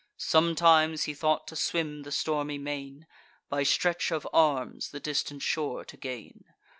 Sometimes 0.17 1.03
he 1.03 1.13
thought 1.13 1.47
to 1.47 1.55
swim 1.55 2.01
the 2.01 2.11
stormy 2.11 2.57
main, 2.57 3.05
By 3.49 3.61
stretch 3.61 4.09
of 4.11 4.27
arms 4.33 4.89
the 4.89 4.99
distant 4.99 5.43
shore 5.43 5.85
to 5.85 5.95
gain. 5.95 6.45